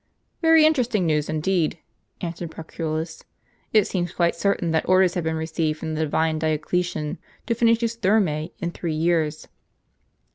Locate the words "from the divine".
5.77-6.39